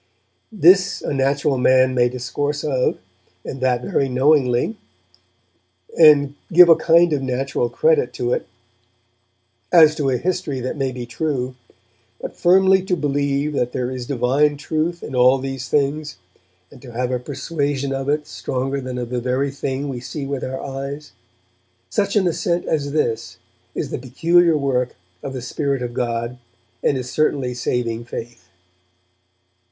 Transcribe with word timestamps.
'This 0.51 1.03
a 1.03 1.13
natural 1.13 1.59
man 1.59 1.93
may 1.93 2.09
discourse 2.09 2.63
of, 2.63 2.97
and 3.45 3.61
that 3.61 3.83
very 3.83 4.09
knowingly, 4.09 4.75
and 5.95 6.33
give 6.51 6.69
a 6.69 6.75
kind 6.75 7.13
of 7.13 7.21
natural 7.21 7.69
credit 7.69 8.11
to 8.11 8.33
it, 8.33 8.47
as 9.71 9.93
to 9.93 10.09
a 10.09 10.17
history 10.17 10.59
that 10.59 10.75
may 10.75 10.91
be 10.91 11.05
true; 11.05 11.53
but 12.19 12.35
firmly 12.35 12.81
to 12.81 12.95
believe 12.95 13.53
that 13.53 13.73
there 13.73 13.91
is 13.91 14.07
divine 14.07 14.57
truth 14.57 15.03
in 15.03 15.13
all 15.13 15.37
these 15.37 15.69
things, 15.69 16.17
and 16.71 16.81
to 16.81 16.91
have 16.93 17.11
a 17.11 17.19
persuasion 17.19 17.93
of 17.93 18.09
it 18.09 18.25
stronger 18.25 18.81
than 18.81 18.97
of 18.97 19.11
the 19.11 19.21
very 19.21 19.51
thing 19.51 19.87
we 19.87 19.99
see 19.99 20.25
with 20.25 20.43
our 20.43 20.59
eyes; 20.63 21.11
such 21.91 22.15
an 22.15 22.25
assent 22.25 22.65
as 22.65 22.91
this 22.91 23.37
is 23.75 23.91
the 23.91 23.99
peculiar 23.99 24.57
work 24.57 24.95
of 25.21 25.33
the 25.33 25.43
Spirit 25.43 25.83
of 25.83 25.93
God, 25.93 26.39
and 26.81 26.97
is 26.97 27.11
certainly 27.11 27.53
saving 27.53 28.03
faith.' 28.03 28.49